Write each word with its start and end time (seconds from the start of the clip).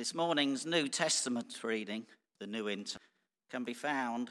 This 0.00 0.14
morning's 0.14 0.64
New 0.64 0.88
Testament 0.88 1.62
reading, 1.62 2.06
the 2.38 2.46
New 2.46 2.68
Inter, 2.68 3.00
can 3.50 3.64
be 3.64 3.74
found 3.74 4.30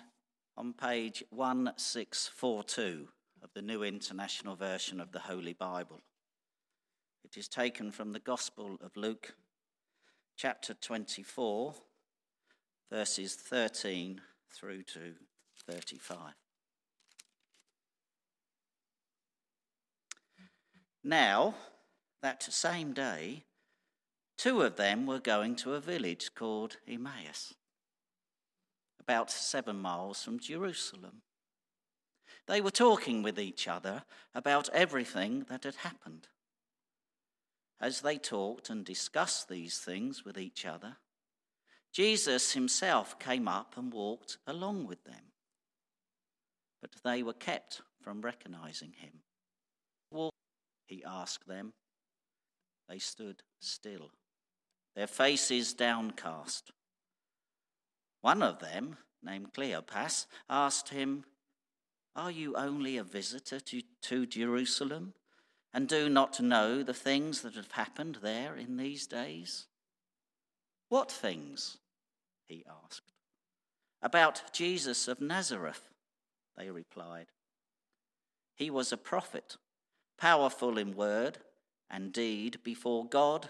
on 0.58 0.74
page 0.74 1.24
1642 1.29 3.08
of 3.44 3.52
the 3.54 3.62
New 3.62 3.84
International 3.84 4.55
Version 4.55 5.00
of 5.00 5.12
the 5.12 5.20
Holy 5.20 5.54
Bible. 5.54 6.01
It 7.24 7.37
is 7.37 7.47
taken 7.47 7.92
from 7.92 8.13
the 8.13 8.19
Gospel 8.19 8.79
of 8.82 8.97
Luke, 8.97 9.36
chapter 10.36 10.74
24, 10.74 11.76
verses 12.92 13.36
13 13.36 14.22
through 14.51 14.81
to 14.81 15.13
35. 15.70 16.34
Now, 21.04 21.54
that 22.23 22.42
same 22.42 22.92
day, 22.92 23.44
two 24.40 24.62
of 24.62 24.78
them 24.78 25.06
were 25.06 25.20
going 25.20 25.54
to 25.54 25.74
a 25.74 25.82
village 25.82 26.34
called 26.34 26.78
Emmaus, 26.88 27.54
about 29.02 29.30
seven 29.30 29.78
miles 29.78 30.24
from 30.24 30.40
Jerusalem. 30.40 31.22
They 32.48 32.62
were 32.62 32.72
talking 32.72 33.22
with 33.22 33.38
each 33.38 33.68
other 33.68 34.04
about 34.34 34.70
everything 34.70 35.46
that 35.50 35.66
had 35.66 35.76
happened. 35.76 36.30
As 37.82 38.00
they 38.00 38.18
talked 38.18 38.70
and 38.70 38.86
discussed 38.86 39.50
these 39.50 39.78
things 39.78 40.24
with 40.24 40.38
each 40.38 40.66
other, 40.66 40.96
Jesus 41.92 42.54
himself 42.54 43.20
came 43.20 43.48
up 43.48 43.76
and 43.78 43.92
walked 43.92 44.38
along 44.48 44.88
with 44.88 45.04
them. 45.04 45.34
But 46.82 46.92
they 47.04 47.24
were 47.24 47.34
kept 47.34 47.82
from 48.02 48.22
recognizing 48.22 48.94
him. 48.94 49.20
Walk, 50.12 50.34
he 50.88 51.04
asked 51.06 51.46
them. 51.46 51.74
They 52.88 53.00
stood 53.00 53.44
still, 53.60 54.12
their 54.95 55.08
faces 55.08 55.73
downcast. 55.73 56.72
One 58.22 58.44
of 58.44 58.59
them, 58.59 58.98
named 59.23 59.54
Cleopas, 59.54 60.26
asked 60.50 60.90
him, 60.90 61.23
Are 62.16 62.31
you 62.31 62.56
only 62.56 62.98
a 62.98 63.04
visitor 63.04 63.59
to, 63.59 63.81
to 64.04 64.26
Jerusalem 64.26 65.14
and 65.73 65.88
do 65.88 66.09
not 66.09 66.42
know 66.42 66.84
the 66.84 66.94
things 66.94 67.42
that 67.42 67.56
have 67.56 67.72
happened 67.72 68.20
there 68.22 68.56
in 68.56 68.78
these 68.78 69.08
days? 69.08 69.68
What 70.90 71.12
things? 71.12 71.78
he 72.48 72.66
asked. 72.84 73.14
About 74.02 74.42
Jesus 74.52 75.08
of 75.08 75.22
Nazareth, 75.22 75.90
they 76.58 76.72
replied. 76.72 77.28
He 78.56 78.70
was 78.70 78.92
a 78.92 78.98
prophet, 78.98 79.58
powerful 80.18 80.78
in 80.78 80.96
word 80.96 81.38
and 81.90 82.12
deed 82.12 82.59
before 82.64 83.06
God 83.06 83.50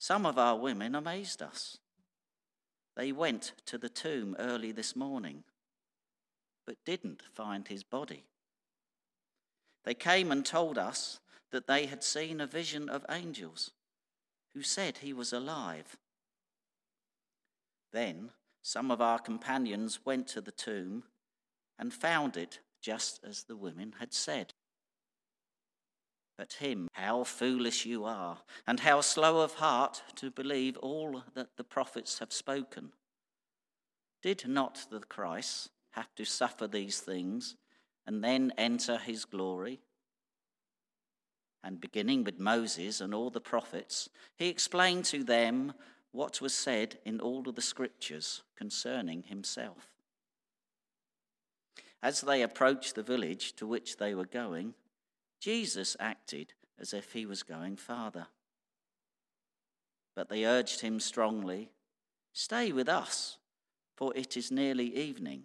some 0.00 0.24
of 0.24 0.38
our 0.38 0.56
women 0.56 0.94
amazed 0.94 1.42
us. 1.42 1.76
They 2.96 3.12
went 3.12 3.52
to 3.66 3.76
the 3.76 3.90
tomb 3.90 4.34
early 4.38 4.72
this 4.72 4.96
morning, 4.96 5.44
but 6.66 6.84
didn't 6.86 7.22
find 7.34 7.68
his 7.68 7.84
body. 7.84 8.24
They 9.84 9.92
came 9.92 10.32
and 10.32 10.44
told 10.44 10.78
us 10.78 11.20
that 11.52 11.66
they 11.66 11.84
had 11.84 12.02
seen 12.02 12.40
a 12.40 12.46
vision 12.46 12.88
of 12.88 13.04
angels 13.10 13.72
who 14.54 14.62
said 14.62 14.98
he 14.98 15.12
was 15.12 15.34
alive. 15.34 15.98
Then 17.92 18.30
some 18.62 18.90
of 18.90 19.02
our 19.02 19.18
companions 19.18 20.00
went 20.06 20.26
to 20.28 20.40
the 20.40 20.50
tomb 20.50 21.04
and 21.78 21.92
found 21.92 22.38
it 22.38 22.60
just 22.80 23.20
as 23.22 23.44
the 23.44 23.56
women 23.56 23.96
had 23.98 24.14
said. 24.14 24.54
But 26.40 26.54
him, 26.54 26.88
how 26.92 27.24
foolish 27.24 27.84
you 27.84 28.06
are, 28.06 28.38
and 28.66 28.80
how 28.80 29.02
slow 29.02 29.42
of 29.42 29.56
heart 29.56 30.02
to 30.14 30.30
believe 30.30 30.78
all 30.78 31.22
that 31.34 31.58
the 31.58 31.64
prophets 31.64 32.18
have 32.20 32.32
spoken. 32.32 32.92
Did 34.22 34.48
not 34.48 34.86
the 34.90 35.00
Christ 35.00 35.68
have 35.90 36.08
to 36.14 36.24
suffer 36.24 36.66
these 36.66 36.98
things 37.00 37.56
and 38.06 38.24
then 38.24 38.54
enter 38.56 38.96
his 38.96 39.26
glory? 39.26 39.80
And 41.62 41.78
beginning 41.78 42.24
with 42.24 42.40
Moses 42.40 43.02
and 43.02 43.12
all 43.12 43.28
the 43.28 43.42
prophets, 43.42 44.08
he 44.38 44.48
explained 44.48 45.04
to 45.06 45.22
them 45.22 45.74
what 46.10 46.40
was 46.40 46.54
said 46.54 46.96
in 47.04 47.20
all 47.20 47.46
of 47.50 47.54
the 47.54 47.60
scriptures 47.60 48.44
concerning 48.56 49.24
himself. 49.24 49.90
As 52.02 52.22
they 52.22 52.40
approached 52.40 52.94
the 52.94 53.02
village 53.02 53.52
to 53.56 53.66
which 53.66 53.98
they 53.98 54.14
were 54.14 54.24
going, 54.24 54.72
Jesus 55.40 55.96
acted 55.98 56.52
as 56.78 56.92
if 56.92 57.12
he 57.12 57.26
was 57.26 57.42
going 57.42 57.76
farther. 57.76 58.26
But 60.14 60.28
they 60.28 60.44
urged 60.44 60.80
him 60.80 61.00
strongly 61.00 61.70
Stay 62.32 62.72
with 62.72 62.88
us, 62.88 63.38
for 63.96 64.16
it 64.16 64.36
is 64.36 64.50
nearly 64.50 64.96
evening. 64.96 65.44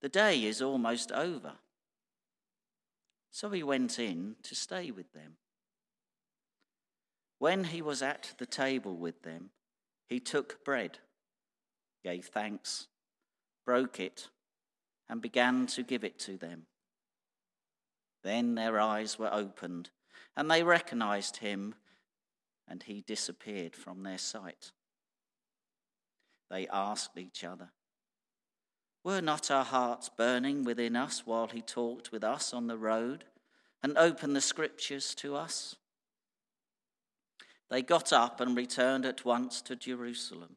The 0.00 0.08
day 0.08 0.44
is 0.44 0.62
almost 0.62 1.12
over. 1.12 1.52
So 3.30 3.50
he 3.50 3.62
went 3.62 3.98
in 3.98 4.36
to 4.44 4.54
stay 4.54 4.90
with 4.90 5.12
them. 5.12 5.36
When 7.38 7.64
he 7.64 7.82
was 7.82 8.02
at 8.02 8.32
the 8.38 8.46
table 8.46 8.96
with 8.96 9.22
them, 9.22 9.50
he 10.08 10.18
took 10.18 10.64
bread, 10.64 10.98
gave 12.02 12.26
thanks, 12.26 12.88
broke 13.64 14.00
it, 14.00 14.28
and 15.08 15.20
began 15.20 15.66
to 15.66 15.82
give 15.82 16.04
it 16.04 16.18
to 16.20 16.36
them. 16.36 16.66
Then 18.22 18.54
their 18.54 18.80
eyes 18.80 19.18
were 19.18 19.32
opened, 19.32 19.90
and 20.36 20.50
they 20.50 20.62
recognized 20.62 21.38
him, 21.38 21.74
and 22.66 22.82
he 22.82 23.00
disappeared 23.00 23.74
from 23.74 24.02
their 24.02 24.18
sight. 24.18 24.72
They 26.50 26.66
asked 26.68 27.16
each 27.16 27.44
other, 27.44 27.70
Were 29.04 29.20
not 29.20 29.50
our 29.50 29.64
hearts 29.64 30.08
burning 30.08 30.64
within 30.64 30.96
us 30.96 31.26
while 31.26 31.48
he 31.48 31.62
talked 31.62 32.10
with 32.10 32.24
us 32.24 32.52
on 32.52 32.66
the 32.66 32.78
road 32.78 33.24
and 33.82 33.96
opened 33.96 34.34
the 34.34 34.40
scriptures 34.40 35.14
to 35.16 35.36
us? 35.36 35.76
They 37.70 37.82
got 37.82 38.12
up 38.12 38.40
and 38.40 38.56
returned 38.56 39.04
at 39.04 39.24
once 39.24 39.60
to 39.62 39.76
Jerusalem. 39.76 40.56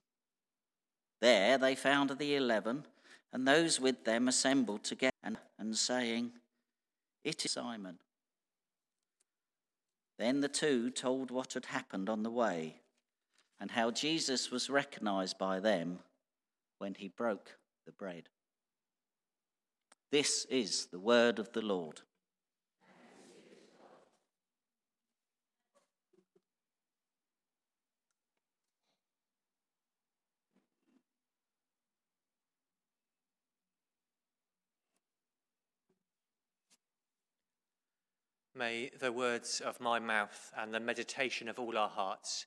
There 1.20 1.58
they 1.58 1.76
found 1.76 2.10
the 2.12 2.36
eleven 2.36 2.86
and 3.34 3.48
those 3.48 3.80
with 3.80 4.04
them 4.04 4.28
assembled 4.28 4.84
together 4.84 5.12
and 5.58 5.76
saying, 5.76 6.32
It 7.24 7.46
is 7.46 7.52
Simon. 7.52 8.00
Then 10.18 10.42
the 10.42 10.48
two 10.48 10.90
told 10.90 11.32
what 11.32 11.54
had 11.54 11.66
happened 11.66 12.10
on 12.10 12.24
the 12.24 12.32
way 12.32 12.82
and 13.60 13.72
how 13.72 13.92
Jesus 13.92 14.52
was 14.52 14.70
recognized 14.70 15.38
by 15.38 15.60
them 15.60 16.00
when 16.80 16.96
he 16.96 17.08
broke 17.08 17.58
the 17.86 17.92
bread. 17.92 18.30
This 20.12 20.46
is 20.46 20.88
the 20.88 21.00
word 21.00 21.40
of 21.40 21.54
the 21.54 21.62
Lord. 21.62 22.02
May 38.62 38.92
the 39.00 39.12
words 39.12 39.60
of 39.60 39.82
my 39.82 39.98
mouth 39.98 40.54
and 40.56 40.72
the 40.72 40.80
meditation 40.80 41.50
of 41.50 41.58
all 41.58 41.76
our 41.80 41.90
hearts 41.90 42.46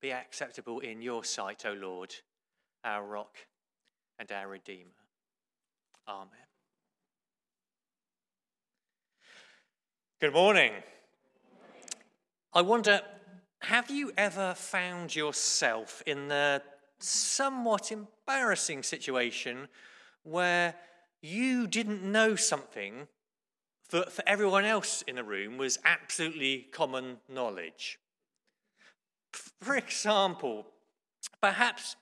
be 0.00 0.12
acceptable 0.12 0.78
in 0.78 1.02
your 1.02 1.24
sight, 1.24 1.66
O 1.66 1.72
Lord, 1.72 2.14
our 2.84 3.04
rock 3.04 3.34
and 4.20 4.30
our 4.30 4.46
Redeemer. 4.46 4.92
Amen. 6.08 6.28
Good 10.20 10.34
morning. 10.34 10.70
I 12.52 12.62
wonder, 12.62 13.00
have 13.62 13.90
you 13.90 14.12
ever 14.16 14.54
found 14.54 15.16
yourself 15.16 16.00
in 16.06 16.28
the 16.28 16.62
somewhat 17.00 17.90
embarrassing 17.90 18.84
situation 18.84 19.66
where 20.22 20.76
you 21.20 21.66
didn't 21.66 22.04
know 22.04 22.36
something 22.36 23.08
for, 23.88 24.02
for 24.04 24.22
everyone 24.26 24.64
else 24.64 25.02
in 25.06 25.16
the 25.16 25.24
room 25.24 25.56
was 25.56 25.78
absolutely 25.84 26.66
common 26.72 27.18
knowledge. 27.28 27.98
For 29.60 29.76
example, 29.76 30.66
perhaps 31.40 31.96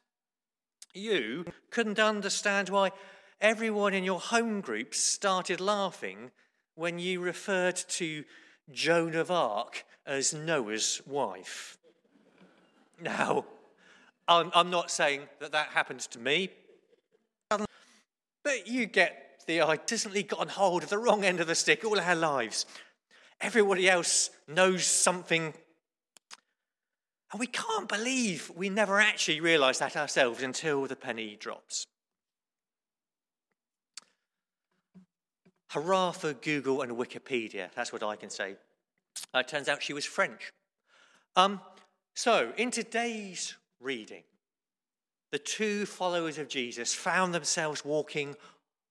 You 0.95 1.45
couldn't 1.71 1.99
understand 1.99 2.69
why 2.69 2.93
everyone 3.41 3.95
in 3.95 4.05
your 4.05 4.21
home 4.21 4.61
group 4.61 4.95
started 4.95 5.61
laughing 5.61 6.31
when 6.77 7.01
you 7.01 7.21
referred 7.21 7.75
to 7.75 8.25
Joan 8.71 9.17
of 9.17 9.29
Arc 9.29 9.85
as 10.07 10.33
Noah's 10.33 11.03
wife. 11.05 11.79
Now, 13.03 13.45
I'm, 14.29 14.53
I'm 14.55 14.71
not 14.71 14.89
saying 14.89 15.23
that 15.41 15.51
that 15.51 15.67
happened 15.69 16.01
to 16.01 16.19
me, 16.21 16.51
but 17.49 18.69
you 18.69 18.87
get 18.87 19.24
the 19.47 19.61
idea. 19.61 19.79
Consistently 19.79 20.23
gotten 20.23 20.49
hold 20.49 20.83
of 20.83 20.91
the 20.91 20.99
wrong 20.99 21.25
end 21.25 21.41
of 21.41 21.47
the 21.47 21.55
stick 21.55 21.85
all 21.85 21.99
our 21.99 22.15
lives. 22.15 22.67
Everybody 23.41 23.89
else 23.89 24.31
knows 24.49 24.85
something. 24.85 25.55
And 27.33 27.41
we 27.41 27.47
can't 27.47 27.89
believe 27.89 28.51
we 28.55 28.69
never 28.69 29.01
actually 29.01 29.41
realised 29.41 29.81
that 29.81 29.97
ourselves 29.97 30.43
until 30.43 30.87
the 30.87 30.97
penny 30.97 31.37
drops. 31.39 31.87
Hurrah 35.71 36.13
for 36.13 36.33
Google 36.33 36.83
and 36.83 36.93
Wikipedia. 36.93 37.69
That's 37.75 37.93
what 37.93 38.05
I 38.05 38.15
can 38.15 38.31
say. 38.31 38.55
Uh, 39.35 39.41
it 39.41 39.49
turns 39.49 39.69
out 39.69 39.83
she 39.83 39.93
was 39.93 40.05
French. 40.05 40.53
Um, 41.35 41.61
so, 42.15 42.53
in 42.57 42.71
today's 42.71 43.57
reading, 43.81 44.23
the 45.33 45.39
two 45.41 45.85
followers 45.85 46.39
of 46.39 46.47
Jesus 46.47 46.95
found 46.95 47.35
themselves 47.35 47.85
walking 47.85 48.37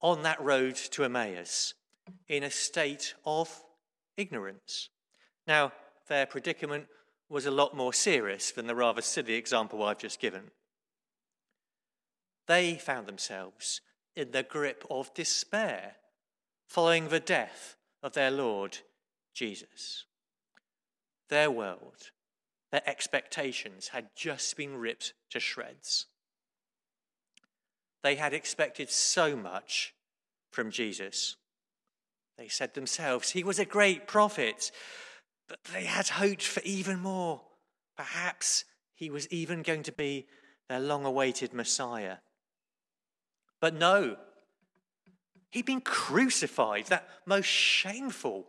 on 0.04 0.22
that 0.22 0.38
road 0.38 0.76
to 0.76 1.02
Emmaus 1.02 1.72
in 2.28 2.42
a 2.42 2.50
state 2.50 3.14
of 3.24 3.64
ignorance. 4.18 4.90
Now, 5.48 5.72
their 6.08 6.26
predicament 6.26 6.88
was 7.30 7.46
a 7.46 7.50
lot 7.50 7.74
more 7.74 7.94
serious 7.94 8.50
than 8.50 8.66
the 8.66 8.74
rather 8.74 9.00
silly 9.00 9.32
example 9.32 9.82
I've 9.82 9.96
just 9.96 10.20
given. 10.20 10.50
They 12.46 12.74
found 12.74 13.06
themselves 13.06 13.80
in 14.14 14.32
the 14.32 14.42
grip 14.42 14.84
of 14.90 15.14
despair 15.14 15.92
following 16.68 17.08
the 17.08 17.18
death 17.18 17.74
of 18.02 18.12
their 18.12 18.30
Lord 18.30 18.80
Jesus. 19.32 20.04
Their 21.30 21.50
world, 21.50 22.10
their 22.70 22.86
expectations 22.86 23.88
had 23.88 24.08
just 24.14 24.54
been 24.54 24.76
ripped 24.76 25.14
to 25.30 25.40
shreds. 25.40 26.08
They 28.02 28.16
had 28.16 28.34
expected 28.34 28.90
so 28.90 29.34
much 29.34 29.93
from 30.54 30.70
Jesus. 30.70 31.36
They 32.38 32.48
said 32.48 32.74
themselves, 32.74 33.30
He 33.30 33.44
was 33.44 33.58
a 33.58 33.64
great 33.64 34.06
prophet, 34.06 34.70
but 35.48 35.58
they 35.72 35.84
had 35.84 36.08
hoped 36.08 36.42
for 36.42 36.62
even 36.62 37.00
more. 37.00 37.42
Perhaps 37.96 38.64
he 38.94 39.10
was 39.10 39.28
even 39.28 39.62
going 39.62 39.82
to 39.84 39.92
be 39.92 40.26
their 40.68 40.80
long 40.80 41.04
awaited 41.04 41.52
Messiah. 41.52 42.16
But 43.60 43.74
no, 43.74 44.16
he'd 45.50 45.66
been 45.66 45.80
crucified, 45.80 46.86
that 46.86 47.08
most 47.26 47.46
shameful 47.46 48.46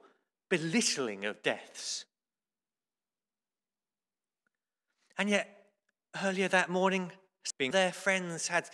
belittling 0.49 1.25
of 1.25 1.43
deaths. 1.43 2.05
And 5.17 5.29
yet, 5.29 5.49
earlier 6.23 6.47
that 6.49 6.69
morning, 6.69 7.11
their 7.59 7.91
friends 7.91 8.47
had 8.47 8.69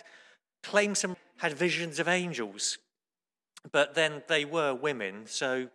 claimed 0.62 0.96
some, 0.96 1.16
had 1.38 1.52
visions 1.52 1.98
of 1.98 2.08
angels, 2.08 2.78
but 3.70 3.94
then 3.94 4.22
they 4.28 4.44
were 4.44 4.74
women, 4.74 5.26
so 5.26 5.68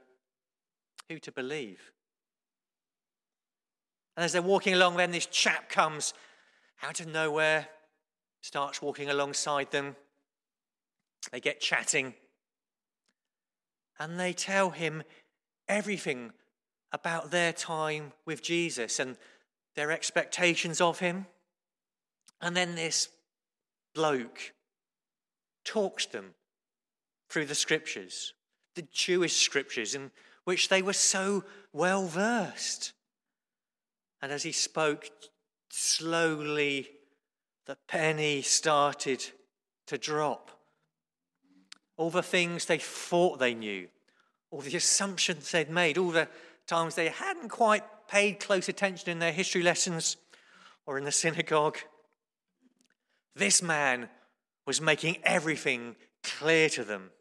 who 1.10 1.20
to 1.20 1.32
believe? 1.32 1.92
And 4.16 4.26
as 4.26 4.34
they're 4.34 4.42
walking 4.42 4.74
along, 4.74 4.98
then 4.98 5.12
this 5.12 5.28
chap 5.28 5.70
comes 5.70 6.14
out 6.84 7.00
of 7.00 7.08
nowhere, 7.08 7.68
starts 8.42 8.82
walking 8.82 9.10
alongside 9.10 9.72
them. 9.72 9.96
They 11.32 11.40
get 11.40 11.60
chatting, 11.60 12.14
and 14.00 14.20
they 14.20 14.34
tell 14.34 14.70
him 14.70 15.04
everything 15.68 16.32
about 16.92 17.32
their 17.32 17.52
time 17.52 18.14
with 18.26 18.42
Jesus 18.42 19.00
and 19.00 19.18
their 19.76 19.92
expectations 19.92 20.80
of 20.80 21.00
him. 21.00 21.26
And 22.42 22.56
then 22.56 22.76
this 22.76 23.10
bloke 23.94 24.54
talks 25.66 26.06
them 26.06 26.34
through 27.30 27.46
the 27.46 27.56
scriptures, 27.56 28.34
the 28.76 28.88
Jewish 28.92 29.36
scriptures 29.38 29.96
in 29.96 30.12
which 30.44 30.70
they 30.70 30.82
were 30.82 30.94
so 30.94 31.44
well 31.74 32.06
versed. 32.06 32.94
And 34.22 34.32
as 34.32 34.44
he 34.44 34.52
spoke, 34.52 35.10
slowly 35.70 36.88
the 37.66 37.78
penny 37.88 38.42
started 38.42 39.26
to 39.88 39.98
drop. 39.98 40.52
All 41.98 42.10
the 42.10 42.24
things 42.24 42.66
they 42.66 42.78
thought 42.78 43.40
they 43.40 43.54
knew, 43.54 43.88
all 44.52 44.62
the 44.62 44.78
assumptions 44.78 45.52
they'd 45.52 45.70
made, 45.70 45.98
all 45.98 46.12
the 46.12 46.30
times 46.66 46.96
they 46.96 47.10
hadn't 47.10 47.50
quite 47.50 47.84
paid 48.08 48.40
close 48.40 48.70
attention 48.70 49.10
in 49.10 49.20
their 49.20 49.32
history 49.32 49.64
lessons 49.64 50.16
or 50.86 50.98
in 50.98 51.04
the 51.04 51.12
synagogue. 51.12 51.78
This 53.36 53.62
man 53.62 54.10
was 54.66 54.82
making 54.82 55.18
everything 55.24 55.96
clear 56.24 56.70
to 56.70 56.84
them. 56.84 57.12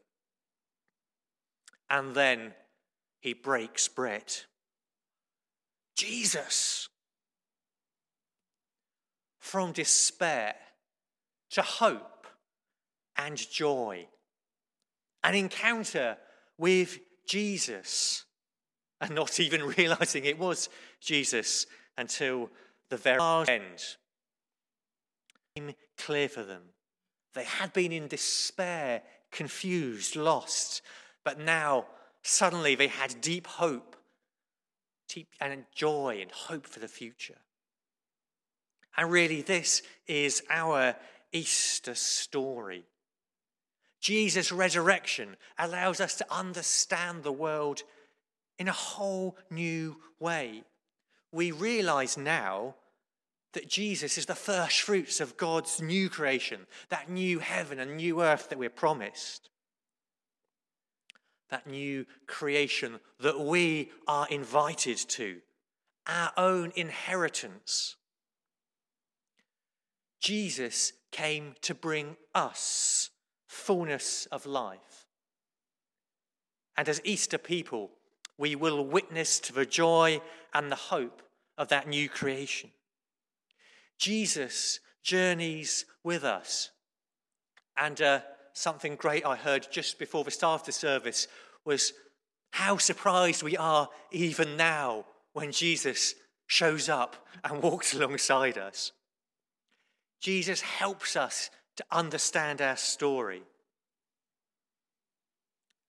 And 1.88 2.14
then 2.14 2.54
he 3.20 3.32
breaks 3.32 3.88
bread. 3.88 4.34
Jesus. 5.96 6.88
From 9.38 9.72
despair 9.72 10.54
to 11.50 11.62
hope 11.62 12.26
and 13.16 13.36
joy. 13.36 14.06
An 15.22 15.34
encounter 15.34 16.16
with 16.58 16.98
Jesus 17.26 18.24
and 19.00 19.14
not 19.14 19.40
even 19.40 19.62
realizing 19.62 20.24
it 20.24 20.38
was 20.38 20.68
Jesus 21.00 21.66
until 21.96 22.50
the 22.90 22.96
very 22.96 23.20
end. 23.48 23.96
Came 25.54 25.74
clear 25.96 26.28
for 26.28 26.42
them. 26.42 26.62
They 27.34 27.44
had 27.44 27.72
been 27.72 27.92
in 27.92 28.08
despair, 28.08 29.02
confused, 29.30 30.16
lost, 30.16 30.82
but 31.26 31.38
now 31.38 31.84
suddenly 32.22 32.74
they 32.74 32.88
had 32.88 33.20
deep 33.20 33.46
hope 33.46 33.96
deep, 35.08 35.28
and 35.40 35.64
joy 35.74 36.18
and 36.20 36.30
hope 36.30 36.66
for 36.66 36.80
the 36.80 36.88
future. 36.88 37.38
And 38.96 39.10
really, 39.10 39.42
this 39.42 39.82
is 40.06 40.42
our 40.50 40.96
Easter 41.32 41.94
story. 41.94 42.84
Jesus' 44.00 44.52
resurrection 44.52 45.36
allows 45.58 46.00
us 46.00 46.16
to 46.16 46.34
understand 46.34 47.22
the 47.22 47.32
world 47.32 47.82
in 48.58 48.68
a 48.68 48.72
whole 48.72 49.36
new 49.50 49.96
way. 50.18 50.64
We 51.32 51.50
realize 51.50 52.16
now 52.16 52.76
that 53.52 53.68
Jesus 53.68 54.16
is 54.16 54.26
the 54.26 54.34
first 54.34 54.80
fruits 54.80 55.20
of 55.20 55.36
God's 55.36 55.80
new 55.80 56.08
creation, 56.08 56.66
that 56.88 57.10
new 57.10 57.38
heaven 57.38 57.78
and 57.78 57.96
new 57.96 58.22
earth 58.22 58.48
that 58.48 58.58
we're 58.58 58.70
promised. 58.70 59.50
That 61.50 61.66
new 61.66 62.06
creation 62.26 62.98
that 63.20 63.38
we 63.38 63.90
are 64.08 64.26
invited 64.28 64.96
to, 64.96 65.38
our 66.06 66.32
own 66.36 66.72
inheritance. 66.74 67.96
Jesus 70.20 70.92
came 71.12 71.54
to 71.62 71.74
bring 71.74 72.16
us 72.34 73.10
fullness 73.46 74.26
of 74.32 74.44
life. 74.44 75.06
And 76.76 76.88
as 76.88 77.00
Easter 77.04 77.38
people, 77.38 77.90
we 78.38 78.54
will 78.54 78.84
witness 78.84 79.40
to 79.40 79.52
the 79.52 79.66
joy 79.66 80.20
and 80.52 80.70
the 80.70 80.76
hope 80.76 81.22
of 81.56 81.68
that 81.68 81.88
new 81.88 82.08
creation. 82.08 82.70
Jesus 83.98 84.80
journeys 85.02 85.86
with 86.04 86.24
us. 86.24 86.70
And 87.76 88.00
uh, 88.02 88.20
something 88.56 88.96
great 88.96 89.24
I 89.24 89.36
heard 89.36 89.66
just 89.70 89.98
before 89.98 90.24
the 90.24 90.30
start 90.30 90.62
of 90.62 90.66
the 90.66 90.72
service 90.72 91.28
was 91.64 91.92
how 92.52 92.78
surprised 92.78 93.42
we 93.42 93.56
are 93.56 93.88
even 94.10 94.56
now 94.56 95.04
when 95.32 95.52
Jesus 95.52 96.14
shows 96.46 96.88
up 96.88 97.26
and 97.44 97.62
walks 97.62 97.92
alongside 97.94 98.56
us. 98.56 98.92
Jesus 100.20 100.62
helps 100.62 101.16
us 101.16 101.50
to 101.76 101.84
understand 101.90 102.62
our 102.62 102.76
story. 102.76 103.42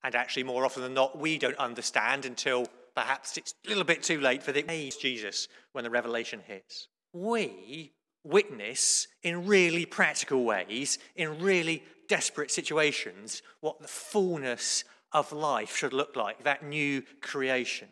And 0.03 0.15
actually, 0.15 0.43
more 0.43 0.65
often 0.65 0.83
than 0.83 0.93
not, 0.93 1.17
we 1.17 1.37
don't 1.37 1.57
understand 1.57 2.25
until 2.25 2.67
perhaps 2.95 3.37
it's 3.37 3.53
a 3.65 3.69
little 3.69 3.83
bit 3.83 4.03
too 4.03 4.19
late 4.19 4.43
for 4.43 4.51
the 4.51 4.69
age 4.69 4.99
Jesus 4.99 5.47
when 5.71 5.83
the 5.83 5.89
revelation 5.89 6.41
hits. 6.45 6.87
We 7.13 7.93
witness 8.27 9.07
in 9.23 9.47
really 9.47 9.85
practical 9.85 10.43
ways, 10.43 10.99
in 11.15 11.39
really 11.39 11.83
desperate 12.07 12.51
situations, 12.51 13.41
what 13.61 13.79
the 13.81 13.87
fullness 13.87 14.83
of 15.11 15.31
life 15.31 15.75
should 15.75 15.93
look 15.93 16.15
like, 16.15 16.43
that 16.43 16.63
new 16.63 17.03
creation. 17.21 17.87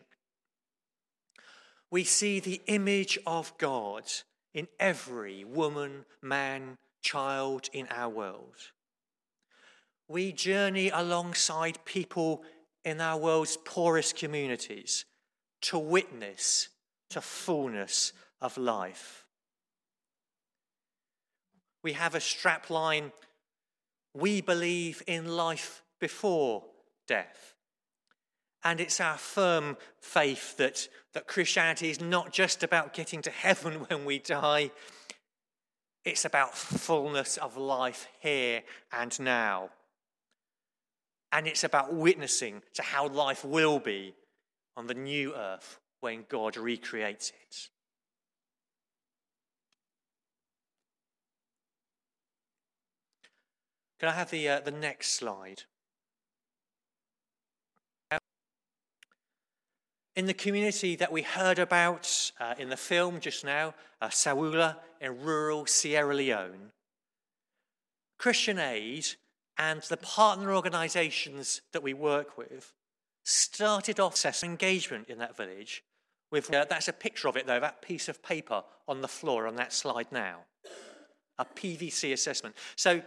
We 1.90 2.04
see 2.04 2.40
the 2.40 2.60
image 2.66 3.18
of 3.26 3.56
God 3.58 4.04
in 4.52 4.68
every 4.80 5.44
woman, 5.44 6.04
man, 6.22 6.78
child 7.02 7.68
in 7.72 7.86
our 7.90 8.08
world. 8.08 8.56
We 10.08 10.32
journey 10.32 10.90
alongside 10.90 11.84
people 11.84 12.42
in 12.84 13.00
our 13.00 13.18
world's 13.18 13.56
poorest 13.56 14.16
communities 14.16 15.04
to 15.62 15.78
witness 15.78 16.68
to 17.10 17.20
fullness 17.20 18.12
of 18.40 18.56
life. 18.56 19.25
We 21.86 21.92
have 21.92 22.16
a 22.16 22.18
strapline 22.18 23.12
we 24.12 24.40
believe 24.40 25.04
in 25.06 25.36
life 25.36 25.84
before 26.00 26.64
death. 27.06 27.54
And 28.64 28.80
it's 28.80 29.00
our 29.00 29.16
firm 29.16 29.76
faith 30.00 30.56
that, 30.56 30.88
that 31.12 31.28
Christianity 31.28 31.88
is 31.88 32.00
not 32.00 32.32
just 32.32 32.64
about 32.64 32.92
getting 32.92 33.22
to 33.22 33.30
heaven 33.30 33.74
when 33.88 34.04
we 34.04 34.18
die, 34.18 34.72
it's 36.04 36.24
about 36.24 36.56
fullness 36.56 37.36
of 37.36 37.56
life 37.56 38.08
here 38.18 38.64
and 38.90 39.20
now. 39.20 39.70
And 41.30 41.46
it's 41.46 41.62
about 41.62 41.94
witnessing 41.94 42.62
to 42.74 42.82
how 42.82 43.06
life 43.06 43.44
will 43.44 43.78
be 43.78 44.16
on 44.76 44.88
the 44.88 44.94
new 44.94 45.36
earth 45.36 45.78
when 46.00 46.24
God 46.28 46.56
recreates 46.56 47.30
it. 47.30 47.68
Can 53.98 54.08
I 54.10 54.12
have 54.12 54.30
the, 54.30 54.48
uh, 54.48 54.60
the 54.60 54.70
next 54.70 55.12
slide? 55.14 55.62
In 60.14 60.24
the 60.24 60.34
community 60.34 60.96
that 60.96 61.12
we 61.12 61.22
heard 61.22 61.58
about 61.58 62.32
uh, 62.40 62.54
in 62.58 62.70
the 62.70 62.76
film 62.76 63.20
just 63.20 63.44
now, 63.44 63.74
uh, 64.00 64.08
Saoula 64.08 64.76
in 65.00 65.22
rural 65.22 65.66
Sierra 65.66 66.14
Leone, 66.14 66.72
Christian 68.18 68.58
Aid 68.58 69.06
and 69.58 69.82
the 69.82 69.98
partner 69.98 70.54
organisations 70.54 71.60
that 71.72 71.82
we 71.82 71.92
work 71.92 72.38
with 72.38 72.72
started 73.24 74.00
off 74.00 74.16
engagement 74.42 75.08
in 75.08 75.18
that 75.18 75.36
village 75.36 75.82
with 76.30 76.52
uh, 76.52 76.64
that's 76.68 76.88
a 76.88 76.92
picture 76.92 77.28
of 77.28 77.36
it 77.36 77.46
though, 77.46 77.60
that 77.60 77.82
piece 77.82 78.08
of 78.08 78.22
paper 78.22 78.62
on 78.88 79.00
the 79.00 79.08
floor 79.08 79.46
on 79.46 79.56
that 79.56 79.72
slide 79.72 80.08
now. 80.10 80.40
A 81.38 81.44
PVC 81.44 82.12
assessment. 82.12 82.56
So 82.76 83.02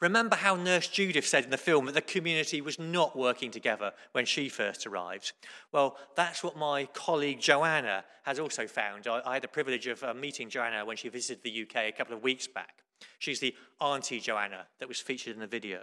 Remember 0.00 0.36
how 0.36 0.54
Nurse 0.54 0.86
Judith 0.86 1.26
said 1.26 1.44
in 1.44 1.50
the 1.50 1.56
film 1.56 1.86
that 1.86 1.94
the 1.94 2.00
community 2.00 2.60
was 2.60 2.78
not 2.78 3.16
working 3.16 3.50
together 3.50 3.92
when 4.12 4.26
she 4.26 4.48
first 4.48 4.86
arrived? 4.86 5.32
Well, 5.72 5.96
that's 6.14 6.44
what 6.44 6.56
my 6.56 6.86
colleague 6.86 7.40
Joanna 7.40 8.04
has 8.22 8.38
also 8.38 8.68
found. 8.68 9.08
I, 9.08 9.20
I 9.26 9.34
had 9.34 9.42
the 9.42 9.48
privilege 9.48 9.88
of 9.88 10.02
uh, 10.04 10.14
meeting 10.14 10.50
Joanna 10.50 10.84
when 10.84 10.96
she 10.96 11.08
visited 11.08 11.42
the 11.42 11.62
UK 11.62 11.88
a 11.88 11.92
couple 11.92 12.14
of 12.14 12.22
weeks 12.22 12.46
back. 12.46 12.84
She's 13.18 13.40
the 13.40 13.54
Auntie 13.80 14.20
Joanna 14.20 14.66
that 14.78 14.88
was 14.88 15.00
featured 15.00 15.34
in 15.34 15.40
the 15.40 15.48
video. 15.48 15.80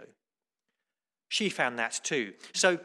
She 1.28 1.48
found 1.50 1.78
that 1.78 2.00
too. 2.02 2.32
So, 2.54 2.78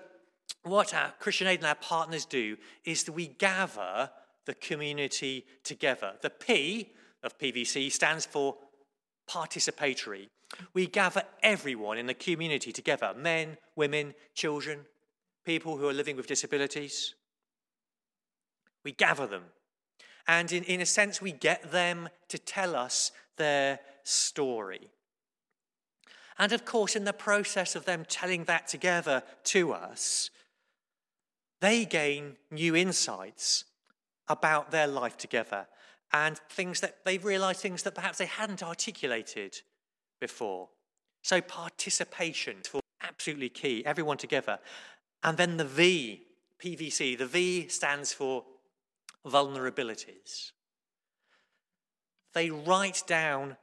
what 0.64 0.94
our 0.94 1.14
Christian 1.20 1.48
Aid 1.48 1.60
and 1.60 1.68
our 1.68 1.76
partners 1.76 2.26
do 2.26 2.58
is 2.84 3.06
that 3.06 3.14
we 3.14 3.28
gather 3.28 4.10
the 4.46 4.54
community 4.54 5.46
together. 5.64 6.14
The 6.22 6.30
P 6.30 6.92
of 7.24 7.38
PVC 7.38 7.92
stands 7.92 8.26
for 8.26 8.58
participatory. 9.30 10.28
We 10.74 10.88
gather 10.88 11.24
everyone 11.42 11.98
in 11.98 12.08
the 12.08 12.14
community 12.14 12.72
together 12.72 13.14
men, 13.18 13.58
women, 13.76 14.14
children, 14.34 14.82
people 15.46 15.78
who 15.78 15.88
are 15.88 15.94
living 15.94 16.16
with 16.16 16.28
disabilities. 16.28 17.16
We 18.84 18.92
gather 18.92 19.28
them. 19.28 19.44
And 20.28 20.52
in, 20.52 20.64
in 20.64 20.82
a 20.82 20.86
sense, 20.86 21.22
we 21.22 21.32
get 21.32 21.72
them 21.72 22.10
to 22.30 22.38
tell 22.38 22.76
us 22.76 23.12
their 23.38 23.80
story. 24.04 24.90
And 26.38 26.52
of 26.54 26.66
course, 26.66 26.96
in 26.96 27.04
the 27.04 27.14
process 27.14 27.76
of 27.76 27.86
them 27.86 28.06
telling 28.08 28.46
that 28.46 28.68
together 28.68 29.24
to 29.46 29.74
us, 29.74 30.30
they 31.60 31.86
gain 31.86 32.38
new 32.50 32.76
insights 32.76 33.66
about 34.28 34.72
their 34.72 34.88
life 34.88 35.18
together 35.18 35.68
and 36.14 36.38
things 36.50 36.80
that 36.80 37.06
they 37.06 37.18
realize 37.18 37.62
things 37.62 37.84
that 37.84 37.96
perhaps 37.96 38.18
they 38.18 38.26
hadn't 38.26 38.64
articulated 38.64 39.62
before. 40.22 40.70
So 41.22 41.42
participation 41.42 42.58
is 42.64 42.82
absolutely 43.02 43.50
key, 43.50 43.84
everyone 43.86 44.18
together. 44.18 44.60
And 45.24 45.38
then 45.38 45.58
the 45.58 45.66
V, 45.66 46.22
PVC, 46.64 47.18
the 47.18 47.26
V 47.26 47.68
stands 47.68 48.14
for 48.14 48.46
vulnerabilities. 49.26 50.52
They 52.34 52.50
write 52.50 53.04
down 53.06 53.58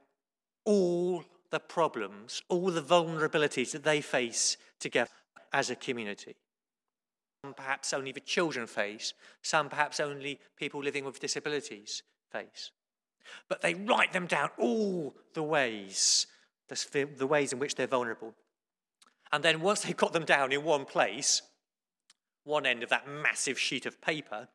all 0.63 1.23
the 1.49 1.59
problems, 1.59 2.43
all 2.49 2.69
the 2.69 2.81
vulnerabilities 2.81 3.71
that 3.71 3.83
they 3.83 4.01
face 4.01 4.57
together 4.79 5.09
as 5.51 5.71
a 5.71 5.75
community. 5.75 6.35
Some 7.43 7.53
perhaps 7.53 7.93
only 7.93 8.11
the 8.11 8.19
children 8.19 8.67
face, 8.67 9.13
some 9.41 9.69
perhaps 9.69 9.99
only 9.99 10.39
people 10.57 10.83
living 10.83 11.05
with 11.05 11.19
disabilities 11.19 12.03
face. 12.31 12.71
But 13.47 13.61
they 13.61 13.73
write 13.73 14.13
them 14.13 14.27
down 14.27 14.49
all 14.57 15.15
the 15.33 15.43
ways 15.43 16.27
the, 16.69 17.03
the 17.03 17.27
ways 17.27 17.51
in 17.51 17.59
which 17.59 17.75
they're 17.75 17.87
vulnerable. 17.87 18.33
And 19.31 19.43
then 19.43 19.61
once 19.61 19.81
they've 19.81 19.97
got 19.97 20.13
them 20.13 20.25
down 20.25 20.51
in 20.51 20.63
one 20.63 20.85
place, 20.85 21.41
one 22.43 22.65
end 22.65 22.83
of 22.83 22.89
that 22.89 23.07
massive 23.07 23.59
sheet 23.59 23.85
of 23.85 24.01
paper, 24.01 24.47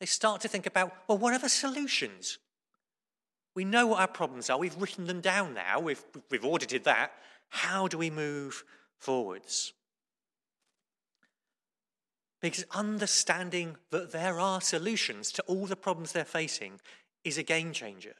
they 0.00 0.06
start 0.06 0.40
to 0.42 0.48
think 0.48 0.66
about 0.66 0.92
well, 1.08 1.18
what 1.18 1.32
are 1.32 1.38
the 1.38 1.48
solutions? 1.48 2.38
We 3.54 3.64
know 3.64 3.86
what 3.86 4.00
our 4.00 4.08
problems 4.08 4.50
are. 4.50 4.58
We've 4.58 4.76
written 4.76 5.06
them 5.06 5.20
down 5.20 5.54
now. 5.54 5.78
We've, 5.78 6.02
we've 6.28 6.44
audited 6.44 6.84
that. 6.84 7.12
How 7.50 7.86
do 7.86 7.96
we 7.96 8.10
move 8.10 8.64
forwards? 8.98 9.72
Because 12.40 12.64
understanding 12.72 13.76
that 13.90 14.10
there 14.12 14.40
are 14.40 14.60
solutions 14.60 15.30
to 15.32 15.42
all 15.44 15.66
the 15.66 15.76
problems 15.76 16.12
they're 16.12 16.24
facing 16.24 16.80
is 17.22 17.38
a 17.38 17.42
game 17.42 17.72
changer. 17.72 18.14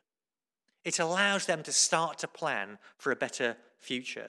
It 0.85 0.99
allows 0.99 1.47
them 1.47 1.63
to 1.63 1.73
start 1.73 2.19
to 2.19 2.29
plan 2.29 2.79
for 2.99 3.11
a 3.11 3.17
better 3.17 3.57
future. 3.79 4.29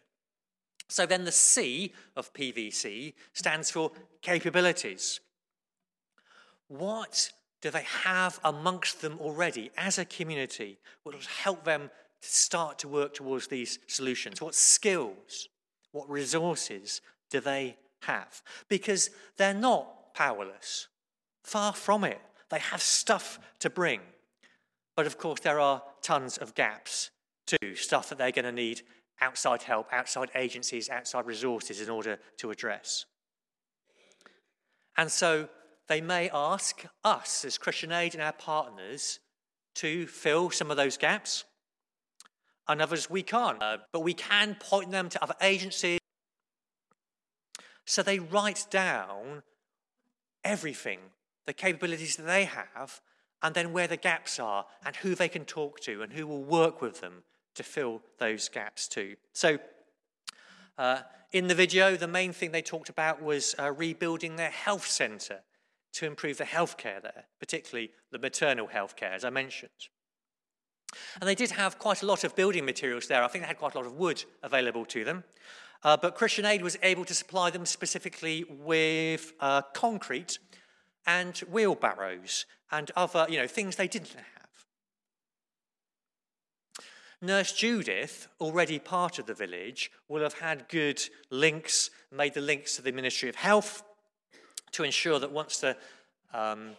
So 0.88 1.05
then 1.05 1.25
the 1.25 1.31
C 1.31 1.93
of 2.15 2.33
PVC 2.33 3.13
stands 3.33 3.71
for 3.71 3.91
capabilities. 4.21 5.19
What 6.67 7.31
do 7.62 7.69
they 7.71 7.85
have 8.03 8.39
amongst 8.43 9.01
them 9.01 9.17
already 9.19 9.71
as 9.77 9.97
a 9.97 10.05
community 10.05 10.77
which 11.03 11.15
will 11.15 11.24
help 11.43 11.63
them 11.63 11.89
to 12.21 12.29
start 12.29 12.79
to 12.79 12.88
work 12.88 13.13
towards 13.13 13.47
these 13.47 13.79
solutions? 13.88 14.41
What 14.41 14.55
skills, 14.55 15.50
what 15.91 16.09
resources 16.09 17.01
do 17.29 17.39
they 17.39 17.77
have? 18.03 18.41
Because 18.69 19.09
they're 19.38 19.53
not 19.53 20.13
powerless. 20.13 20.88
Far 21.43 21.74
from 21.74 22.03
it. 22.03 22.21
They 22.50 22.59
have 22.59 22.81
stuff 22.81 23.39
to 23.59 23.69
bring. 23.69 24.01
But 24.96 25.06
of 25.06 25.18
course, 25.18 25.42
there 25.42 25.60
are 25.60 25.84
tons 26.02 26.38
of 26.38 26.56
gaps 26.56 27.12
too, 27.46 27.75
stuff 27.75 28.10
that 28.10 28.18
they're 28.18 28.32
going 28.32 28.46
to 28.46 28.52
need 28.52 28.82
outside 29.22 29.64
help, 29.64 29.88
outside 29.92 30.30
agencies, 30.36 30.90
outside 30.90 31.25
resources 31.25 31.82
in 31.82 31.90
order 31.90 32.20
to 32.38 32.52
address. 32.52 33.06
And 34.98 35.12
so 35.12 35.50
they 35.88 36.02
may 36.02 36.30
ask 36.34 36.86
us 37.04 37.46
as 37.46 37.58
Christian 37.58 37.92
Aid 37.92 38.14
and 38.14 38.24
our 38.24 38.34
partners 38.34 39.20
to 39.75 40.08
fill 40.08 40.50
some 40.50 40.72
of 40.72 40.78
those 40.78 40.98
gaps, 40.98 41.44
and 42.68 42.82
others 42.82 43.10
we 43.10 43.22
can't. 43.22 43.62
Uh, 43.62 43.78
but 43.92 44.00
we 44.00 44.14
can 44.14 44.56
point 44.60 44.90
them 44.92 45.10
to 45.10 45.22
other 45.22 45.36
agencies. 45.42 46.00
So 47.86 48.02
they 48.02 48.20
write 48.20 48.66
down 48.72 49.44
everything, 50.44 51.00
the 51.46 51.54
capabilities 51.54 52.16
that 52.16 52.25
they 52.25 52.46
have, 52.46 53.02
and 53.42 53.56
then 53.56 53.74
where 53.74 53.88
the 53.88 53.98
gaps 53.98 54.39
are 54.39 54.65
and 54.86 54.96
who 54.98 55.15
they 55.15 55.30
can 55.30 55.46
talk 55.46 55.80
to 55.82 56.01
and 56.01 56.13
who 56.13 56.25
will 56.25 56.44
work 56.44 56.82
with 56.82 57.01
them 57.01 57.24
to 57.56 57.63
fill 57.63 58.01
those 58.20 58.50
gaps 58.50 58.88
too. 58.88 59.15
So, 59.34 59.60
uh, 60.77 61.01
in 61.32 61.48
the 61.48 61.56
video, 61.56 61.96
the 61.96 62.08
main 62.08 62.34
thing 62.34 62.51
they 62.51 62.62
talked 62.62 62.89
about 62.89 63.22
was 63.22 63.56
uh, 63.60 63.72
rebuilding 63.72 64.36
their 64.36 64.50
health 64.50 64.88
centre 64.88 65.42
to 65.94 66.06
improve 66.06 66.38
the 66.38 66.46
healthcare 66.46 67.01
there, 67.01 67.25
particularly 67.39 67.92
the 68.12 68.20
maternal 68.20 68.68
healthcare, 68.68 69.13
as 69.13 69.24
I 69.24 69.30
mentioned. 69.30 69.89
And 71.20 71.27
they 71.27 71.36
did 71.36 71.51
have 71.51 71.80
quite 71.80 72.04
a 72.04 72.06
lot 72.06 72.24
of 72.24 72.36
building 72.36 72.65
materials 72.65 73.08
there. 73.08 73.24
I 73.24 73.27
think 73.27 73.44
they 73.44 73.48
had 73.48 73.58
quite 73.58 73.75
a 73.75 73.77
lot 73.77 73.88
of 73.88 73.94
wood 73.94 74.24
available 74.44 74.86
to 74.86 75.04
them. 75.04 75.24
Uh, 75.84 75.98
but 75.98 76.15
Christian 76.15 76.46
Aid 76.46 76.62
was 76.62 76.77
able 76.84 77.06
to 77.06 77.13
supply 77.13 77.50
them 77.50 77.65
specifically 77.65 78.46
with 78.50 79.34
uh, 79.39 79.62
concrete 79.74 80.39
and 81.05 81.38
wheelbarrows 81.39 82.45
and 82.71 82.91
other, 82.95 83.25
you 83.29 83.38
know, 83.38 83.47
things 83.47 83.75
they 83.75 83.88
didn't 83.88 84.15
have. 84.15 84.25
Nurse 87.21 87.53
Judith, 87.53 88.27
already 88.39 88.77
part 88.77 89.19
of 89.19 89.25
the 89.25 89.33
village, 89.33 89.91
will 90.07 90.21
have 90.21 90.39
had 90.39 90.67
good 90.69 91.01
links, 91.29 91.89
made 92.12 92.33
the 92.33 92.41
links 92.41 92.75
to 92.75 92.81
the 92.81 92.91
Ministry 92.91 93.29
of 93.29 93.35
Health 93.35 93.83
to 94.74 94.83
ensure 94.83 95.19
that 95.19 95.31
once 95.31 95.59
the, 95.59 95.77
um, 96.33 96.71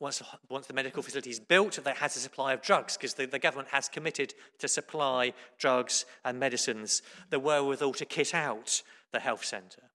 once, 0.00 0.22
once 0.48 0.66
the 0.66 0.72
medical 0.72 1.02
facility 1.02 1.30
is 1.30 1.40
built, 1.40 1.78
that 1.84 1.96
has 1.98 2.16
a 2.16 2.20
supply 2.20 2.52
of 2.52 2.62
drugs 2.62 2.96
because 2.96 3.14
the, 3.14 3.26
the 3.26 3.38
government 3.38 3.68
has 3.68 3.88
committed 3.88 4.34
to 4.58 4.66
supply 4.66 5.32
drugs 5.58 6.04
and 6.24 6.40
medicines, 6.40 7.02
the 7.30 7.38
wherewithal 7.38 7.92
to 7.92 8.04
kit 8.04 8.34
out 8.34 8.82
the 9.12 9.20
health 9.20 9.44
centre. 9.44 9.90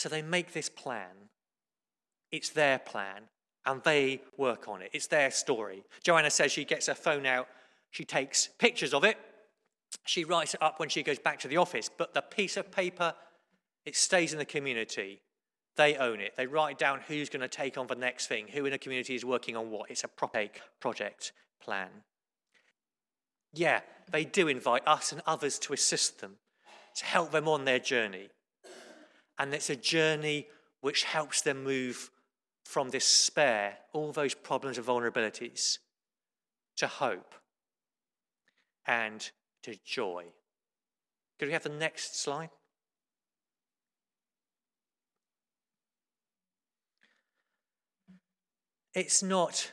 So 0.00 0.08
they 0.08 0.22
make 0.22 0.54
this 0.54 0.70
plan. 0.70 1.28
It's 2.32 2.48
their 2.48 2.78
plan, 2.78 3.24
and 3.66 3.82
they 3.82 4.22
work 4.38 4.66
on 4.66 4.80
it. 4.80 4.88
It's 4.94 5.08
their 5.08 5.30
story. 5.30 5.84
Joanna 6.02 6.30
says 6.30 6.52
she 6.52 6.64
gets 6.64 6.86
her 6.86 6.94
phone 6.94 7.26
out, 7.26 7.48
she 7.90 8.06
takes 8.06 8.48
pictures 8.58 8.94
of 8.94 9.04
it, 9.04 9.18
she 10.06 10.24
writes 10.24 10.54
it 10.54 10.62
up 10.62 10.80
when 10.80 10.88
she 10.88 11.02
goes 11.02 11.18
back 11.18 11.38
to 11.40 11.48
the 11.48 11.58
office, 11.58 11.90
but 11.94 12.14
the 12.14 12.22
piece 12.22 12.56
of 12.56 12.72
paper, 12.72 13.12
it 13.84 13.94
stays 13.94 14.32
in 14.32 14.38
the 14.38 14.46
community. 14.46 15.20
They 15.76 15.96
own 15.96 16.20
it. 16.20 16.32
They 16.34 16.46
write 16.46 16.78
down 16.78 17.00
who's 17.06 17.28
going 17.28 17.42
to 17.42 17.48
take 17.48 17.76
on 17.76 17.86
the 17.86 17.94
next 17.94 18.26
thing, 18.26 18.46
who 18.48 18.64
in 18.64 18.72
a 18.72 18.78
community 18.78 19.14
is 19.14 19.24
working 19.26 19.54
on 19.54 19.70
what. 19.70 19.90
It's 19.90 20.04
a 20.04 20.08
project 20.08 21.32
plan. 21.62 21.90
Yeah, 23.52 23.80
they 24.10 24.24
do 24.24 24.48
invite 24.48 24.88
us 24.88 25.12
and 25.12 25.20
others 25.26 25.58
to 25.58 25.74
assist 25.74 26.22
them, 26.22 26.36
to 26.96 27.04
help 27.04 27.32
them 27.32 27.46
on 27.46 27.66
their 27.66 27.78
journey. 27.78 28.30
And 29.40 29.54
it's 29.54 29.70
a 29.70 29.76
journey 29.76 30.48
which 30.82 31.04
helps 31.04 31.40
them 31.40 31.64
move 31.64 32.10
from 32.66 32.90
despair, 32.90 33.78
all 33.94 34.12
those 34.12 34.34
problems 34.34 34.76
and 34.76 34.86
vulnerabilities, 34.86 35.78
to 36.76 36.86
hope 36.86 37.34
and 38.86 39.30
to 39.62 39.74
joy. 39.82 40.26
Could 41.38 41.48
we 41.48 41.52
have 41.54 41.62
the 41.62 41.70
next 41.70 42.20
slide? 42.20 42.50
It's 48.94 49.22
not 49.22 49.72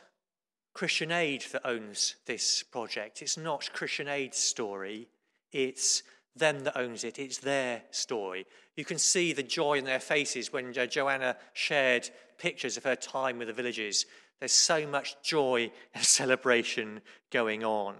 Christian 0.72 1.12
Aid 1.12 1.44
that 1.52 1.66
owns 1.66 2.14
this 2.24 2.62
project. 2.62 3.20
It's 3.20 3.36
not 3.36 3.70
Christian 3.74 4.08
Aid's 4.08 4.38
story. 4.38 5.08
It's 5.52 6.02
them 6.34 6.60
that 6.60 6.78
owns 6.78 7.04
it. 7.04 7.18
It's 7.18 7.38
their 7.38 7.82
story. 7.90 8.46
You 8.78 8.84
can 8.84 8.98
see 8.98 9.32
the 9.32 9.42
joy 9.42 9.78
in 9.78 9.84
their 9.84 9.98
faces 9.98 10.52
when 10.52 10.66
uh, 10.78 10.86
Joanna 10.86 11.36
shared 11.52 12.08
pictures 12.38 12.76
of 12.76 12.84
her 12.84 12.94
time 12.94 13.36
with 13.36 13.48
the 13.48 13.52
villages. 13.52 14.06
There's 14.38 14.52
so 14.52 14.86
much 14.86 15.20
joy 15.20 15.72
and 15.96 16.04
celebration 16.04 17.00
going 17.32 17.64
on. 17.64 17.96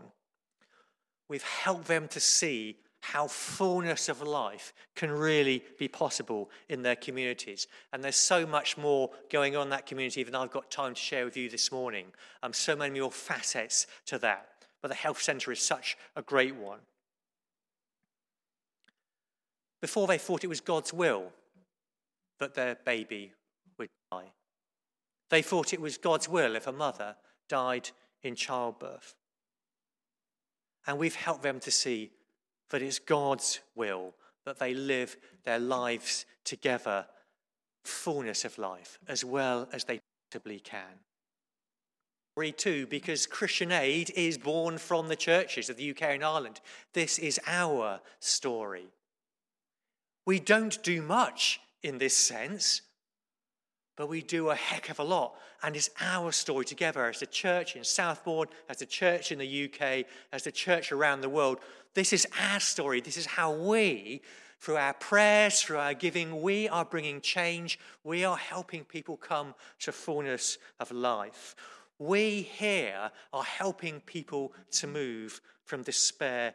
We've 1.28 1.42
helped 1.42 1.88
them 1.88 2.06
to 2.08 2.20
see 2.20 2.76
how 3.00 3.26
fullness 3.26 4.08
of 4.08 4.22
life 4.22 4.72
can 4.94 5.10
really 5.10 5.64
be 5.80 5.88
possible 5.88 6.48
in 6.68 6.82
their 6.82 6.94
communities. 6.94 7.66
And 7.92 8.04
there's 8.04 8.14
so 8.14 8.46
much 8.46 8.78
more 8.78 9.10
going 9.32 9.56
on 9.56 9.64
in 9.64 9.70
that 9.70 9.86
community 9.86 10.22
than 10.22 10.36
I've 10.36 10.52
got 10.52 10.70
time 10.70 10.94
to 10.94 11.00
share 11.00 11.24
with 11.24 11.36
you 11.36 11.50
this 11.50 11.72
morning. 11.72 12.06
Um, 12.44 12.52
so 12.52 12.76
many 12.76 13.00
more 13.00 13.10
facets 13.10 13.88
to 14.06 14.18
that. 14.20 14.46
But 14.80 14.88
the 14.88 14.94
health 14.94 15.20
centre 15.20 15.50
is 15.50 15.58
such 15.58 15.98
a 16.14 16.22
great 16.22 16.54
one. 16.54 16.78
Before 19.80 20.06
they 20.06 20.18
thought 20.18 20.44
it 20.44 20.48
was 20.48 20.60
God's 20.60 20.92
will 20.92 21.32
that 22.40 22.54
their 22.54 22.76
baby 22.84 23.32
would 23.78 23.88
die. 24.10 24.32
They 25.30 25.42
thought 25.42 25.72
it 25.72 25.80
was 25.80 25.98
God's 25.98 26.28
will 26.28 26.56
if 26.56 26.66
a 26.66 26.72
mother 26.72 27.16
died 27.48 27.90
in 28.22 28.34
childbirth. 28.34 29.14
And 30.86 30.98
we've 30.98 31.14
helped 31.14 31.42
them 31.42 31.60
to 31.60 31.70
see 31.70 32.10
that 32.70 32.82
it's 32.82 32.98
God's 32.98 33.60
will 33.74 34.14
that 34.44 34.58
they 34.58 34.72
live 34.72 35.16
their 35.44 35.58
lives 35.58 36.24
together, 36.44 37.06
fullness 37.84 38.44
of 38.44 38.56
life, 38.56 38.98
as 39.06 39.24
well 39.24 39.68
as 39.72 39.84
they 39.84 40.00
possibly 40.30 40.60
can. 40.60 41.00
Too, 42.56 42.86
because 42.86 43.26
Christian 43.26 43.72
Aid 43.72 44.12
is 44.14 44.38
born 44.38 44.78
from 44.78 45.08
the 45.08 45.16
churches 45.16 45.68
of 45.68 45.76
the 45.76 45.90
UK 45.90 46.02
and 46.02 46.24
Ireland. 46.24 46.60
This 46.92 47.18
is 47.18 47.40
our 47.48 48.00
story. 48.20 48.86
We 50.28 50.40
don't 50.40 50.82
do 50.82 51.00
much 51.00 51.58
in 51.82 51.96
this 51.96 52.14
sense, 52.14 52.82
but 53.96 54.10
we 54.10 54.20
do 54.20 54.50
a 54.50 54.54
heck 54.54 54.90
of 54.90 54.98
a 54.98 55.02
lot. 55.02 55.36
And 55.62 55.74
it's 55.74 55.88
our 56.02 56.32
story 56.32 56.66
together 56.66 57.06
as 57.06 57.20
the 57.20 57.26
church 57.26 57.76
in 57.76 57.82
Southbourne, 57.82 58.48
as 58.68 58.76
the 58.76 58.84
church 58.84 59.32
in 59.32 59.38
the 59.38 59.64
UK, 59.64 60.04
as 60.30 60.42
the 60.42 60.52
church 60.52 60.92
around 60.92 61.22
the 61.22 61.30
world. 61.30 61.60
This 61.94 62.12
is 62.12 62.26
our 62.38 62.60
story. 62.60 63.00
This 63.00 63.16
is 63.16 63.24
how 63.24 63.54
we, 63.54 64.20
through 64.60 64.76
our 64.76 64.92
prayers, 64.92 65.62
through 65.62 65.78
our 65.78 65.94
giving, 65.94 66.42
we 66.42 66.68
are 66.68 66.84
bringing 66.84 67.22
change. 67.22 67.78
We 68.04 68.26
are 68.26 68.36
helping 68.36 68.84
people 68.84 69.16
come 69.16 69.54
to 69.78 69.92
fullness 69.92 70.58
of 70.78 70.92
life. 70.92 71.56
We 71.98 72.42
here 72.42 73.10
are 73.32 73.44
helping 73.44 74.00
people 74.00 74.52
to 74.72 74.88
move 74.88 75.40
from 75.64 75.84
despair 75.84 76.52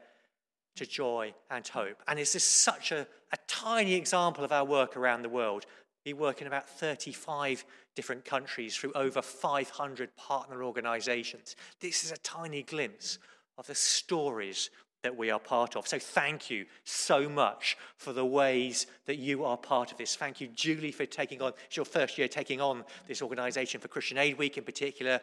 to 0.76 0.86
joy 0.86 1.34
and 1.50 1.68
hope. 1.68 2.02
And 2.08 2.20
it's 2.20 2.34
just 2.34 2.62
such 2.62 2.92
a, 2.92 3.08
a 3.32 3.38
tiny 3.48 3.94
example 3.94 4.44
of 4.44 4.52
our 4.52 4.66
work 4.66 4.98
around 4.98 5.22
the 5.22 5.30
world. 5.30 5.66
We 6.06 6.14
work 6.14 6.42
in 6.42 6.48
about 6.48 6.70
35 6.70 7.66
different 7.96 8.26
countries 8.26 8.76
through 8.76 8.94
over 8.94 9.22
500 9.22 10.16
partner 10.16 10.64
organizations. 10.64 11.56
This 11.80 12.04
is 12.04 12.12
a 12.12 12.18
tiny 12.18 12.64
glimpse 12.64 13.20
of 13.58 13.68
the 13.68 13.76
stories 13.76 14.70
that 15.04 15.16
we 15.16 15.30
are 15.30 15.40
part 15.40 15.76
of. 15.76 15.88
So 15.88 16.00
thank 16.00 16.50
you 16.50 16.66
so 16.86 17.30
much 17.30 17.78
for 17.98 18.14
the 18.14 18.26
ways 18.26 18.88
that 19.06 19.18
you 19.18 19.44
are 19.44 19.58
part 19.58 19.92
of 19.92 19.98
this. 19.98 20.16
Thank 20.16 20.40
you, 20.42 20.48
Julie, 20.48 20.92
for 20.92 21.06
taking 21.06 21.42
on, 21.42 21.52
it's 21.68 21.76
your 21.76 21.86
first 21.86 22.18
year 22.18 22.28
taking 22.28 22.62
on 22.62 22.86
this 23.08 23.22
organization 23.22 23.82
for 23.82 23.90
Christian 23.90 24.18
Aid 24.18 24.38
Week 24.38 24.58
in 24.58 24.64
particular. 24.64 25.20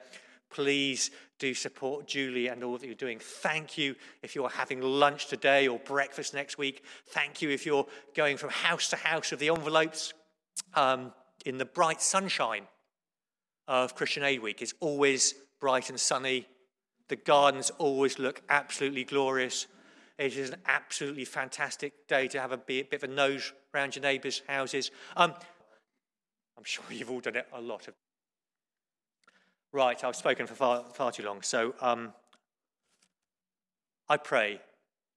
Please 0.51 1.11
do 1.39 1.55
support 1.55 2.07
Julie 2.07 2.49
and 2.49 2.63
all 2.63 2.77
that 2.77 2.87
you're 2.87 2.95
doing. 2.95 3.19
Thank 3.19 3.79
you 3.79 3.95
if 4.23 4.35
you're 4.35 4.49
having 4.49 4.83
lunch 4.83 5.27
today 5.29 5.69
or 5.69 5.79
breakfast 5.79 6.35
next 6.35 6.59
week. 6.59 6.85
Thank 7.09 7.41
you 7.41 7.51
if 7.51 7.65
you're 7.65 7.87
going 8.15 8.37
from 8.37 8.51
house 8.51 8.89
to 8.91 8.97
house 8.97 9.31
with 9.31 9.41
the 9.41 9.49
envelopes 9.49 10.13
um, 10.75 11.13
in 11.47 11.59
the 11.59 11.65
bright 11.65 12.03
sunshine 12.03 12.65
of 13.69 13.95
Christian 13.95 14.25
Aid 14.25 14.43
Week. 14.43 14.61
It's 14.61 14.75
always 14.81 15.35
bright 15.61 15.89
and 15.89 15.99
sunny 15.99 16.47
the 17.11 17.17
gardens 17.17 17.71
always 17.79 18.21
look 18.21 18.41
absolutely 18.49 19.03
glorious. 19.03 19.67
It 20.17 20.37
is 20.37 20.51
an 20.51 20.61
absolutely 20.67 21.25
fantastic 21.25 22.07
day 22.07 22.29
to 22.29 22.41
have 22.41 22.53
a 22.53 22.57
bit, 22.57 22.93
of 22.93 23.03
a 23.03 23.09
nose 23.09 23.53
around 23.75 23.97
your 23.97 24.05
neighbours' 24.05 24.43
houses. 24.47 24.93
Um, 25.17 25.35
I'm 26.57 26.63
sure 26.63 26.85
you've 26.89 27.11
all 27.11 27.19
done 27.19 27.35
it 27.35 27.49
a 27.53 27.61
lot 27.61 27.89
of. 27.89 27.95
Right, 29.72 30.02
I've 30.02 30.16
spoken 30.16 30.48
for 30.48 30.54
far, 30.54 30.85
far 30.94 31.12
too 31.12 31.22
long. 31.22 31.42
So 31.42 31.74
um, 31.80 32.12
I 34.09 34.16
pray 34.16 34.61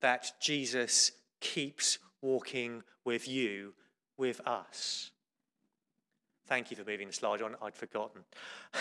that 0.02 0.34
Jesus 0.40 1.12
keeps 1.40 1.98
walking 2.22 2.84
with 3.04 3.28
you, 3.28 3.74
with 4.16 4.40
us. 4.48 5.10
Thank 6.46 6.70
you 6.70 6.78
for 6.78 6.84
moving 6.84 7.08
the 7.08 7.14
slide 7.14 7.42
on. 7.42 7.56
I'd 7.64 7.76
forgotten. 7.76 8.22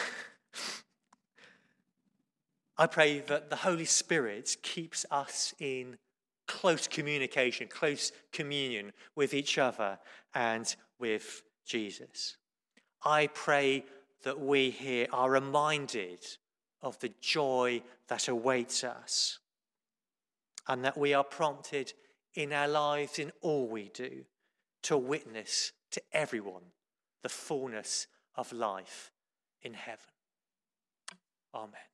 I 2.76 2.86
pray 2.86 3.20
that 3.20 3.48
the 3.48 3.56
Holy 3.56 3.86
Spirit 3.86 4.56
keeps 4.62 5.06
us 5.10 5.54
in 5.58 5.96
close 6.46 6.86
communication, 6.86 7.66
close 7.68 8.12
communion 8.30 8.92
with 9.16 9.32
each 9.32 9.56
other 9.56 9.98
and 10.34 10.74
with 10.98 11.42
Jesus. 11.64 12.36
I 13.04 13.28
pray 13.28 13.84
that 14.22 14.40
we 14.40 14.70
here 14.70 15.06
are 15.12 15.30
reminded 15.30 16.20
of 16.80 16.98
the 17.00 17.12
joy 17.20 17.82
that 18.08 18.28
awaits 18.28 18.84
us 18.84 19.38
and 20.68 20.84
that 20.84 20.96
we 20.96 21.14
are 21.14 21.24
prompted 21.24 21.92
in 22.34 22.52
our 22.52 22.68
lives, 22.68 23.18
in 23.18 23.32
all 23.40 23.66
we 23.68 23.90
do, 23.92 24.24
to 24.82 24.96
witness 24.96 25.72
to 25.90 26.02
everyone 26.12 26.62
the 27.22 27.28
fullness 27.28 28.06
of 28.36 28.52
life 28.52 29.12
in 29.62 29.74
heaven. 29.74 29.98
Amen. 31.54 31.91